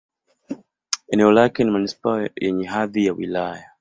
Eneo 1.07 1.31
lake 1.31 1.63
ni 1.63 1.71
manisipaa 1.71 2.29
yenye 2.35 2.65
hadhi 2.65 3.05
ya 3.05 3.13
wilaya. 3.13 3.69